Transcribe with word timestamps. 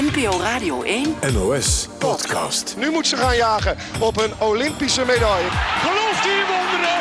NPO 0.00 0.40
Radio 0.40 0.82
1 0.82 1.14
NOS 1.32 1.88
Podcast. 1.98 2.74
Nu 2.78 2.90
moet 2.90 3.06
ze 3.06 3.16
gaan 3.16 3.36
jagen 3.36 3.76
op 3.98 4.20
een 4.20 4.32
Olympische 4.38 5.04
medaille. 5.04 5.48
Gelooft 5.80 6.26
u 6.26 6.30
in 6.30 6.46
wonderen? 6.46 6.98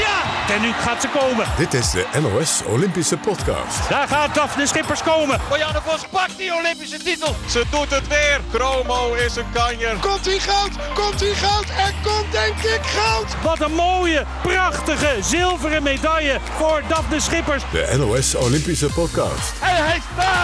Ja! 0.00 0.54
En 0.54 0.60
nu 0.60 0.72
gaat 0.72 1.00
ze 1.00 1.08
komen. 1.08 1.46
Dit 1.56 1.74
is 1.74 1.90
de 1.90 2.06
NOS 2.20 2.62
Olympische 2.66 3.16
Podcast. 3.16 3.88
Daar 3.88 4.08
gaat 4.08 4.34
Daphne 4.34 4.66
Schippers 4.66 5.02
komen. 5.02 5.40
Marianne 5.50 5.80
Vos 5.84 6.06
pakt 6.10 6.36
die 6.36 6.54
Olympische 6.54 6.98
titel. 6.98 7.34
Ze 7.48 7.62
doet 7.70 7.90
het 7.90 8.08
weer. 8.08 8.40
Chromo 8.52 9.12
is 9.12 9.36
een 9.36 9.52
kanjer. 9.52 9.96
Komt 10.00 10.24
hij 10.24 10.38
goud? 10.38 10.70
Komt 10.94 11.20
hij 11.20 11.34
goud? 11.34 11.64
Er 11.68 11.94
komt 12.02 12.32
denk 12.32 12.56
ik 12.56 12.80
goud! 12.82 13.42
Wat 13.42 13.60
een 13.60 13.74
mooie, 13.74 14.24
prachtige 14.42 15.16
zilveren 15.20 15.82
medaille 15.82 16.38
voor 16.58 16.82
Daphne 16.88 17.20
Schippers. 17.20 17.62
De 17.72 17.94
NOS 17.98 18.34
Olympische 18.34 18.86
Podcast. 18.86 19.52
En 19.60 19.84
hij 19.84 20.00
staat! 20.12 20.43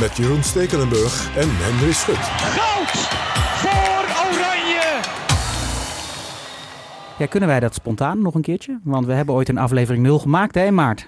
Met 0.00 0.16
Jeroen 0.16 0.42
Stekelenburg 0.42 1.36
en 1.36 1.48
Henry 1.50 1.92
Schut. 1.92 2.16
Goud 2.16 2.90
voor 3.60 4.04
Oranje. 4.26 5.00
Ja, 7.18 7.26
kunnen 7.26 7.48
wij 7.48 7.60
dat 7.60 7.74
spontaan 7.74 8.22
nog 8.22 8.34
een 8.34 8.42
keertje? 8.42 8.78
Want 8.84 9.06
we 9.06 9.12
hebben 9.12 9.34
ooit 9.34 9.48
een 9.48 9.58
aflevering 9.58 10.02
0 10.04 10.18
gemaakt, 10.18 10.54
hè, 10.54 10.70
maart. 10.70 11.06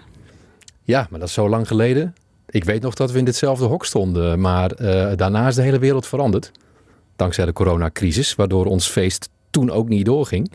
Ja, 0.83 1.07
maar 1.11 1.19
dat 1.19 1.29
is 1.29 1.35
zo 1.35 1.48
lang 1.48 1.67
geleden. 1.69 2.15
Ik 2.47 2.65
weet 2.65 2.83
nog 2.83 2.95
dat 2.95 3.11
we 3.12 3.19
in 3.19 3.25
ditzelfde 3.25 3.65
hok 3.65 3.85
stonden, 3.85 4.41
maar 4.41 4.71
eh, 4.71 5.17
daarna 5.17 5.47
is 5.47 5.55
de 5.55 5.62
hele 5.62 5.79
wereld 5.79 6.07
veranderd. 6.07 6.53
Dankzij 7.17 7.45
de 7.45 7.53
coronacrisis, 7.53 8.34
waardoor 8.34 8.67
ons 8.67 8.87
feest 8.89 9.29
toen 9.51 9.71
ook 9.71 9.89
niet 9.89 10.05
doorging. 10.05 10.53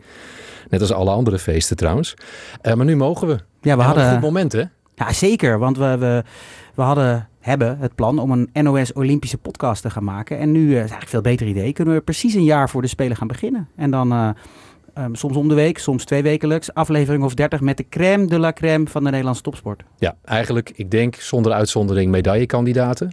Net 0.68 0.80
als 0.80 0.92
alle 0.92 1.10
andere 1.10 1.38
feesten 1.38 1.76
trouwens. 1.76 2.14
Eh, 2.60 2.74
maar 2.74 2.86
nu 2.86 2.96
mogen 2.96 3.26
we. 3.28 3.32
Ja, 3.60 3.74
we 3.76 3.80
En 3.80 3.86
hadden... 3.86 4.04
Een 4.04 4.12
goed 4.12 4.20
moment, 4.20 4.52
hè? 4.52 4.62
Ja, 4.94 5.12
zeker. 5.12 5.58
Want 5.58 5.76
we, 5.76 5.96
we, 5.98 6.24
we 6.74 6.82
hadden, 6.82 7.28
hebben 7.40 7.78
het 7.78 7.94
plan 7.94 8.18
om 8.18 8.30
een 8.30 8.50
NOS 8.52 8.92
Olympische 8.92 9.38
podcast 9.38 9.82
te 9.82 9.90
gaan 9.90 10.04
maken. 10.04 10.38
En 10.38 10.52
nu, 10.52 10.62
eh, 10.62 10.70
is 10.70 10.76
eigenlijk 10.76 11.02
een 11.02 11.08
veel 11.08 11.20
beter 11.20 11.46
idee, 11.46 11.72
kunnen 11.72 11.94
we 11.94 12.00
precies 12.00 12.34
een 12.34 12.44
jaar 12.44 12.70
voor 12.70 12.82
de 12.82 12.88
Spelen 12.88 13.16
gaan 13.16 13.26
beginnen. 13.26 13.68
En 13.76 13.90
dan 13.90 14.12
eh, 14.12 14.28
ehm, 14.94 15.14
soms 15.14 15.36
om 15.36 15.48
de 15.48 15.54
week, 15.54 15.78
soms 15.78 16.04
twee 16.04 16.22
wekelijks, 16.22 16.74
aflevering 16.74 17.24
of 17.24 17.34
30 17.34 17.60
met 17.60 17.76
de 17.76 17.88
crème 17.88 18.26
de 18.26 18.38
la 18.38 18.52
crème 18.52 18.88
van 18.88 19.04
de 19.04 19.10
Nederlandse 19.10 19.42
topsport. 19.42 19.82
Ja, 19.98 20.16
eigenlijk, 20.24 20.72
ik 20.74 20.90
denk 20.90 21.14
zonder 21.14 21.52
uitzondering 21.52 22.10
medaillekandidaten. 22.10 23.12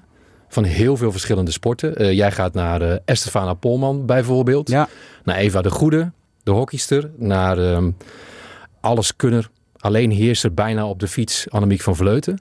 Van 0.50 0.64
heel 0.64 0.98
veel 0.98 1.12
verschillende 1.12 1.52
sporten. 1.52 1.96
Eh, 1.96 2.12
jij 2.12 2.32
gaat 2.32 2.54
naar 2.54 2.82
eh 2.82 2.98
Estefana 3.06 3.54
Polman 3.54 4.06
bijvoorbeeld. 4.06 4.70
Ja, 4.70 4.88
Naar 5.24 5.36
Eva 5.36 5.62
de 5.62 5.70
Goede, 5.70 6.12
de 6.44 6.52
hockeyster. 6.52 7.12
Naar 7.18 7.58
ehm 7.58 7.90
alleskunner, 8.80 9.50
alleen 9.78 10.12
heerser 10.12 10.54
bijna 10.54 10.88
op 10.88 11.00
de 11.00 11.08
fiets, 11.08 11.50
Annemiek 11.50 11.82
van 11.82 11.96
Vleuten. 11.96 12.40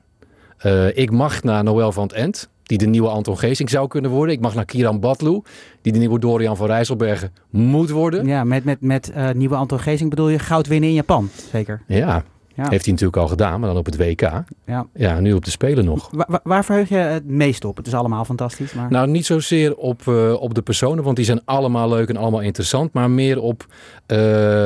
Eh, 0.57 0.97
ik 0.97 1.11
mag 1.11 1.43
naar 1.43 1.65
Noël 1.65 1.93
van 1.93 2.03
het 2.03 2.13
End, 2.13 2.49
die 2.63 2.79
de 2.79 2.87
nieuwe 2.87 3.09
Anton 3.09 3.39
Geesink 3.39 3.69
zou 3.69 3.89
kunnen 3.89 4.11
worden. 4.11 4.35
Ik 4.35 4.41
mag 4.41 4.55
naar 4.55 4.65
Kiran 4.65 5.01
Batlu, 5.01 5.43
die 5.83 5.93
de 5.93 5.99
nieuwe 5.99 6.19
Dorian 6.19 6.57
van 6.57 6.67
Rijsselbergen 6.67 7.33
moet 7.51 7.91
worden. 7.91 8.27
ja 8.27 8.45
met, 8.45 8.65
met, 8.65 8.81
met 8.81 9.11
eh, 9.11 9.31
nieuwe 9.31 9.55
Anton 9.55 9.81
Geesing 9.81 10.11
bedoel 10.11 10.29
je 10.29 10.39
goud 10.39 10.67
winnen 10.67 10.89
in 10.89 10.95
Japan, 10.95 11.29
zeker. 11.53 11.83
Ja, 11.87 12.25
Ja. 12.57 12.69
heeft 12.69 12.85
hij 12.85 12.93
natuurlijk 12.93 13.17
al 13.23 13.29
gedaan, 13.29 13.61
maar 13.61 13.69
dan 13.69 13.79
op 13.79 13.85
het 13.87 13.97
WK. 13.97 14.21
Ja. 14.67 14.87
Ja, 14.95 15.21
nu 15.21 15.33
op 15.33 15.45
de 15.45 15.51
Spelen 15.51 15.85
nog. 15.85 16.11
Waar, 16.43 16.65
verheug 16.65 16.89
je 16.89 16.97
het 16.97 17.27
meest 17.27 17.65
op? 17.65 17.77
Het 17.77 17.87
is 17.87 17.95
allemaal 17.95 18.25
fantastisch, 18.25 18.73
maar... 18.73 18.91
Nou, 18.91 19.09
niet 19.09 19.27
zozeer 19.27 19.77
op, 19.77 20.09
eh, 20.09 20.33
op 20.33 20.55
de 20.55 20.63
personen, 20.63 21.05
want 21.05 21.17
die 21.17 21.25
zijn 21.25 21.41
allemaal 21.45 21.89
leuk 21.89 22.09
en 22.09 22.17
allemaal 22.17 22.41
interessant. 22.41 22.93
Maar 22.93 23.11
meer 23.11 23.41
op 23.41 23.67
eh, 24.07 24.19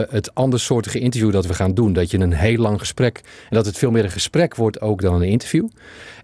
het 0.08 0.34
andersoortige 0.34 0.98
interview 0.98 1.32
dat 1.32 1.46
we 1.46 1.54
gaan 1.54 1.74
doen. 1.74 1.92
Dat 1.92 2.10
je 2.10 2.18
een 2.18 2.32
heel 2.32 2.58
lang 2.58 2.78
gesprek, 2.78 3.16
en 3.50 3.56
dat 3.56 3.66
het 3.66 3.78
veel 3.78 3.90
meer 3.90 4.04
een 4.04 4.10
gesprek 4.10 4.54
wordt 4.54 4.80
ook 4.80 5.02
dan 5.02 5.14
een 5.14 5.28
interview. 5.28 5.68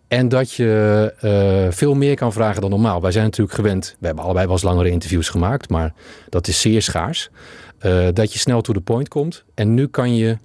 En 0.08 0.28
dat 0.28 0.52
je 0.52 1.12
eh, 1.20 1.72
veel 1.76 1.94
meer 1.94 2.14
kan 2.16 2.32
vragen 2.32 2.60
dan 2.60 2.70
normaal. 2.70 3.00
Wij 3.00 3.12
zijn 3.12 3.24
natuurlijk 3.24 3.56
gewend, 3.56 3.96
we 3.98 4.06
hebben 4.06 4.24
allebei 4.24 4.44
wel 4.46 4.54
eens 4.54 4.64
langere 4.64 4.90
interviews 4.90 5.28
gemaakt, 5.28 5.68
maar 5.68 5.92
dat 6.28 6.48
is 6.48 6.60
zeer 6.60 6.82
schaars. 6.82 7.30
Dat 8.12 8.32
je 8.32 8.38
snel 8.38 8.60
to 8.60 8.72
the 8.72 8.80
point 8.80 9.08
komt. 9.08 9.44
En 9.54 9.74
nu 9.74 9.86
kan 9.86 10.16
je 10.16 10.38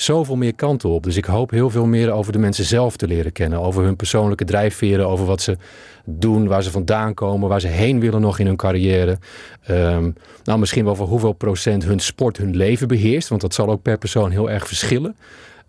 zoveel 0.00 0.36
meer 0.36 0.54
kanten 0.54 0.88
op. 0.88 1.02
Dus 1.02 1.16
ik 1.16 1.24
hoop 1.24 1.50
heel 1.50 1.70
veel 1.70 1.86
meer 1.86 2.10
over 2.10 2.32
de 2.32 2.38
mensen 2.38 2.64
zelf 2.64 2.96
te 2.96 3.06
leren 3.06 3.32
kennen. 3.32 3.60
Over 3.60 3.84
hun 3.84 3.96
persoonlijke 3.96 4.44
drijfveren, 4.44 5.08
over 5.08 5.26
wat 5.26 5.40
ze 5.40 5.56
doen, 6.04 6.46
waar 6.46 6.62
ze 6.62 6.70
vandaan 6.70 7.14
komen, 7.14 7.48
waar 7.48 7.60
ze 7.60 7.66
heen 7.66 8.00
willen 8.00 8.20
nog 8.20 8.38
in 8.38 8.46
hun 8.46 8.56
carrière. 8.56 9.18
Ehm, 9.62 10.10
nou, 10.44 10.58
misschien 10.58 10.84
wel 10.84 10.94
voor 10.94 11.06
hoeveel 11.06 11.32
procent 11.32 11.84
hun 11.84 11.98
sport 11.98 12.36
hun 12.36 12.56
leven 12.56 12.88
beheerst. 12.88 13.28
Want 13.28 13.40
dat 13.40 13.54
zal 13.54 13.70
ook 13.70 13.82
per 13.82 13.98
persoon 13.98 14.30
heel 14.30 14.50
erg 14.50 14.66
verschillen. 14.66 15.16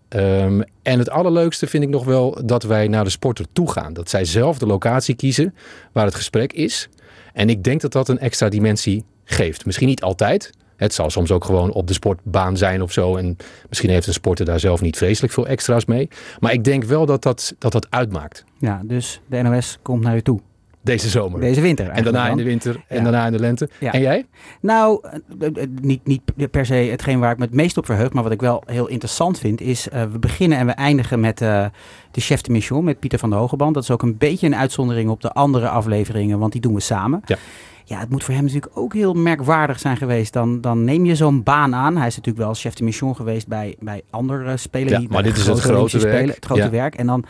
Ehm, 0.08 0.62
en 0.82 0.98
het 0.98 1.10
allerleukste 1.10 1.66
vind 1.66 1.82
ik 1.82 1.88
nog 1.88 2.04
wel 2.04 2.38
dat 2.44 2.62
wij 2.62 2.88
naar 2.88 3.04
de 3.04 3.10
sporter 3.10 3.46
toe 3.52 3.70
gaan. 3.70 3.92
Dat 3.92 4.10
zij 4.10 4.24
zelf 4.24 4.58
de 4.58 4.66
locatie 4.66 5.14
kiezen 5.14 5.54
waar 5.92 6.04
het 6.04 6.14
gesprek 6.14 6.52
is. 6.52 6.88
En 7.32 7.48
ik 7.48 7.64
denk 7.64 7.80
dat 7.80 7.92
dat 7.92 8.08
een 8.08 8.18
extra 8.18 8.48
dimensie 8.48 9.04
geeft. 9.24 9.66
Misschien 9.66 9.88
niet 9.88 10.02
altijd. 10.02 10.50
Het 10.80 10.94
zal 10.94 11.10
soms 11.10 11.30
ook 11.30 11.44
gewoon 11.44 11.72
op 11.72 11.86
de 11.86 11.92
sportbaan 11.92 12.56
zijn 12.56 12.82
of 12.82 12.92
zo. 12.92 13.16
En 13.16 13.36
misschien 13.68 13.90
heeft 13.90 14.06
een 14.06 14.12
sporter 14.12 14.44
daar 14.44 14.60
zelf 14.60 14.80
niet 14.80 14.96
vreselijk 14.96 15.32
veel 15.32 15.46
extra's 15.46 15.84
mee. 15.84 16.08
Maar 16.38 16.52
ik 16.52 16.64
denk 16.64 16.84
wel 16.84 17.06
dat 17.06 17.22
dat, 17.22 17.54
dat, 17.58 17.72
dat 17.72 17.86
uitmaakt. 17.90 18.44
Ja, 18.58 18.80
dus 18.84 19.20
de 19.26 19.42
NOS 19.42 19.78
komt 19.82 20.02
naar 20.02 20.14
je 20.14 20.22
toe. 20.22 20.40
Deze 20.82 21.08
zomer. 21.08 21.40
Deze 21.40 21.60
winter 21.60 21.88
en 21.88 22.02
daarna 22.04 22.28
in 22.28 22.36
de 22.36 22.42
winter. 22.42 22.84
En 22.88 22.96
Ja. 22.96 23.02
daarna 23.02 23.26
in 23.26 23.32
de 23.32 23.38
lente. 23.38 23.68
Ja. 23.80 23.92
En 23.92 24.00
jij? 24.00 24.26
Nou, 24.60 25.00
eh, 25.40 25.46
eh, 25.54 25.68
niet, 25.80 26.06
niet 26.06 26.22
per 26.50 26.66
se 26.66 26.74
hetgeen 26.74 27.18
waar 27.20 27.32
ik 27.32 27.38
me 27.38 27.44
het 27.44 27.54
meest 27.54 27.76
op 27.76 27.86
verheug, 27.86 28.12
maar 28.12 28.22
wat 28.22 28.32
ik 28.32 28.40
wel 28.40 28.62
heel 28.66 28.86
interessant 28.86 29.38
vind, 29.38 29.60
is 29.60 29.88
eh, 29.88 30.02
we 30.02 30.18
beginnen 30.18 30.58
en 30.58 30.66
we 30.66 30.72
eindigen 30.72 31.20
met 31.20 31.40
eh, 31.40 31.66
de 32.10 32.20
chef 32.20 32.40
de 32.40 32.52
mission, 32.52 32.84
met 32.84 32.98
Pieter 33.00 33.18
van 33.18 33.30
der 33.30 33.38
Hogeband. 33.38 33.74
Dat 33.74 33.82
is 33.82 33.90
ook 33.90 34.02
een 34.02 34.16
beetje 34.18 34.46
een 34.46 34.56
uitzondering 34.56 35.10
op 35.10 35.20
de 35.20 35.32
andere 35.32 35.68
afleveringen, 35.68 36.38
want 36.38 36.52
die 36.52 36.60
doen 36.60 36.74
we 36.74 36.80
samen. 36.80 37.20
Ja. 37.24 37.36
Ja, 37.90 37.98
het 37.98 38.10
moet 38.10 38.24
voor 38.24 38.34
hem 38.34 38.42
natuurlijk 38.44 38.78
ook 38.78 38.94
heel 38.94 39.14
merkwaardig 39.14 39.78
zijn 39.78 39.96
geweest. 39.96 40.32
Dan, 40.32 40.60
dan 40.60 40.84
neem 40.84 41.04
je 41.04 41.14
zo'n 41.14 41.42
baan 41.42 41.74
aan. 41.74 41.96
Hij 41.96 42.06
is 42.06 42.16
natuurlijk 42.16 42.44
wel 42.44 42.54
chef 42.54 42.74
de 42.74 42.84
mission 42.84 43.16
geweest 43.16 43.48
bij, 43.48 43.76
bij 43.80 44.02
andere 44.10 44.56
spelen. 44.56 44.88
Ja, 44.92 44.98
die 44.98 45.08
maar 45.08 45.22
dit 45.22 45.36
is 45.36 45.46
het 45.46 45.58
grote 45.60 45.98
werk. 45.98 46.12
Spelen, 46.14 46.34
het 46.34 46.44
grote 46.44 46.60
Ja. 46.62 46.70
werk. 46.70 46.94
En 46.94 47.06
dan 47.06 47.24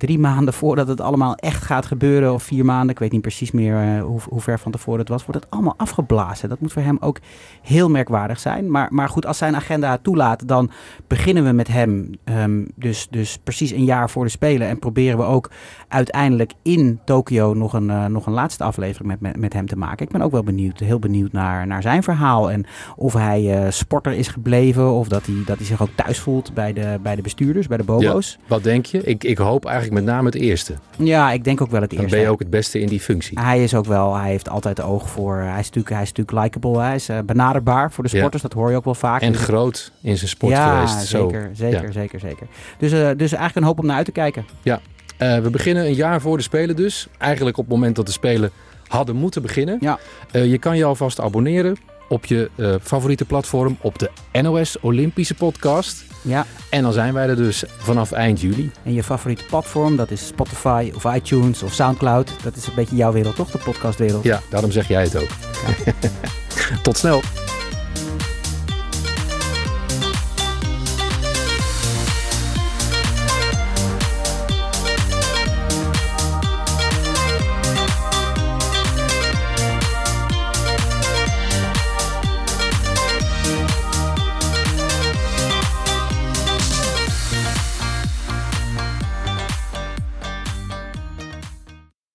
drie 0.00 0.18
maanden 0.18 0.54
voordat 0.54 0.88
het 0.88 1.00
allemaal 1.00 1.34
echt 1.34 1.62
gaat 1.62 1.86
gebeuren, 1.86 2.32
of 2.32 2.42
vier 2.42 2.64
maanden, 2.64 2.90
ik 2.90 2.98
weet 2.98 3.12
niet 3.12 3.20
precies 3.20 3.50
meer 3.50 3.76
eh, 3.76 4.02
hoe, 4.02 4.20
hoe 4.28 4.40
ver 4.40 4.58
van 4.58 4.72
tevoren 4.72 5.00
het 5.00 5.08
was, 5.08 5.24
wordt 5.24 5.40
het 5.40 5.52
allemaal 5.52 5.74
afgeblazen. 5.76 6.48
Dat 6.48 6.60
moet 6.60 6.72
voor 6.72 6.82
hem 6.82 6.96
ook 7.00 7.18
heel 7.62 7.90
merkwaardig 7.90 8.40
zijn. 8.40 8.70
Maar, 8.70 8.88
maar 8.90 9.08
goed, 9.08 9.26
als 9.26 9.38
zijn 9.38 9.56
agenda 9.56 9.90
het 9.90 10.02
toelaat, 10.02 10.48
dan 10.48 10.70
beginnen 11.06 11.44
we 11.44 11.52
met 11.52 11.68
hem. 11.68 12.10
ehm, 12.24 12.64
dus, 12.74 13.08
dus 13.10 13.38
precies 13.44 13.70
een 13.70 13.84
jaar 13.84 14.10
voor 14.10 14.24
de 14.24 14.30
Spelen. 14.30 14.68
En 14.68 14.78
proberen 14.78 15.18
we 15.18 15.24
ook 15.24 15.50
uiteindelijk 15.88 16.52
in 16.62 17.00
Tokio 17.04 17.54
nog 17.54 17.72
een, 17.72 17.90
eh, 17.90 18.06
nog 18.06 18.26
een 18.26 18.32
laatste 18.32 18.64
aflevering 18.64 19.08
met, 19.08 19.20
met, 19.20 19.36
met 19.36 19.52
hem 19.52 19.66
te 19.66 19.76
maken. 19.76 20.06
Ik 20.06 20.12
ben 20.12 20.22
ook 20.22 20.32
wel 20.32 20.42
benieuwd, 20.42 20.78
heel 20.78 20.98
benieuwd 20.98 21.32
naar, 21.32 21.66
naar 21.66 21.82
zijn 21.82 22.02
verhaal. 22.02 22.50
En 22.50 22.66
of 22.96 23.12
hij 23.12 23.64
eh, 23.64 23.70
sporter 23.70 24.12
is 24.12 24.28
gebleven, 24.28 24.90
of 24.90 25.08
dat 25.08 25.26
hij, 25.26 25.42
dat 25.46 25.56
hij 25.56 25.66
zich 25.66 25.82
ook 25.82 25.90
thuis 25.94 26.18
voelt 26.18 26.54
bij 26.54 26.72
de, 26.72 26.98
bij 27.02 27.16
de 27.16 27.22
bestuurders, 27.22 27.66
bij 27.66 27.76
de 27.76 27.84
bobo's. 27.84 28.38
Wat 28.48 28.62
denk 28.62 28.86
je? 28.86 29.02
Ik, 29.02 29.24
ik 29.24 29.38
hoop 29.38 29.64
eigenlijk 29.64 29.89
met 29.90 30.04
name 30.04 30.26
het 30.26 30.34
eerste. 30.34 30.74
Ja, 30.96 31.32
ik 31.32 31.44
denk 31.44 31.60
ook 31.60 31.70
wel 31.70 31.80
het 31.80 31.90
Dan 31.90 31.98
eerste. 31.98 32.14
ben 32.16 32.24
je 32.24 32.30
ook 32.30 32.38
het 32.38 32.50
beste 32.50 32.80
in 32.80 32.86
die 32.88 33.00
functie. 33.00 33.40
Hij 33.40 33.62
is 33.62 33.74
ook 33.74 33.86
wel, 33.86 34.16
hij 34.16 34.30
heeft 34.30 34.48
altijd 34.48 34.80
oog 34.80 35.08
voor, 35.10 35.36
hij 35.36 35.58
is 35.58 35.66
natuurlijk, 35.66 35.88
hij 35.94 36.02
is 36.02 36.12
natuurlijk 36.12 36.44
likable, 36.44 36.80
hij 36.80 36.94
is 36.94 37.08
eh, 37.08 37.18
benaderbaar 37.26 37.92
voor 37.92 38.04
de 38.04 38.10
Ja. 38.12 38.18
sporters, 38.18 38.42
dat 38.42 38.52
hoor 38.52 38.70
je 38.70 38.76
ook 38.76 38.84
wel 38.84 38.94
vaak. 38.94 39.20
En 39.22 39.32
Dus- 39.32 39.40
groot 39.40 39.92
in 40.02 40.16
zijn 40.16 40.28
sport 40.28 40.52
ja, 40.52 40.74
geweest. 40.86 41.06
Zo. 41.08 41.28
zeker, 41.28 41.50
zeker, 41.52 41.82
Ja. 41.82 41.92
zeker, 41.92 42.20
zeker. 42.20 42.46
Dus, 42.78 42.92
eh, 42.92 42.98
dus 42.98 43.18
eigenlijk 43.32 43.56
een 43.56 43.62
hoop 43.62 43.78
om 43.78 43.86
naar 43.86 43.96
uit 43.96 44.04
te 44.04 44.12
kijken. 44.12 44.44
Eh, 44.62 45.38
we 45.38 45.50
beginnen 45.50 45.84
een 45.86 45.94
jaar 45.94 46.20
voor 46.20 46.36
de 46.36 46.42
Spelen 46.42 46.76
dus. 46.76 47.08
Eigenlijk 47.18 47.56
op 47.58 47.64
het 47.64 47.74
moment 47.74 47.96
dat 47.96 48.06
de 48.06 48.12
Spelen 48.12 48.50
hadden 48.86 49.16
moeten 49.16 49.42
beginnen. 49.42 49.76
Ja. 49.80 49.98
Eh, 50.32 50.50
je 50.50 50.58
kan 50.58 50.76
je 50.76 50.84
alvast 50.84 51.20
abonneren 51.20 51.76
op 52.10 52.24
je 52.26 52.50
eh, 52.56 52.74
favoriete 52.82 53.24
platform 53.24 53.76
op 53.80 53.98
de 53.98 54.10
NOS 54.42 54.76
Olympische 54.80 55.34
podcast. 55.34 56.04
Ja, 56.22 56.46
En 56.70 56.82
dan 56.82 56.92
zijn 56.92 57.14
wij 57.14 57.28
er 57.28 57.36
dus 57.36 57.64
vanaf 57.78 58.12
eind 58.12 58.40
juli. 58.40 58.70
en 58.82 58.92
je 58.94 59.02
favoriete 59.02 59.44
platform, 59.44 59.96
dat 59.96 60.10
is 60.10 60.26
Spotify 60.26 60.92
of 60.94 61.14
iTunes 61.14 61.62
of 61.62 61.72
Soundcloud. 61.72 62.32
Dat 62.42 62.56
is 62.56 62.66
een 62.66 62.74
beetje 62.74 62.96
jouw 62.96 63.12
wereld, 63.12 63.36
toch? 63.36 63.50
De 63.50 63.58
podcastwereld. 63.58 64.24
Ja, 64.24 64.40
daarom 64.50 64.70
zeg 64.70 64.88
jij 64.88 65.02
het 65.02 65.16
ook. 65.16 65.28
Tot 66.82 66.96
snel. 66.98 67.20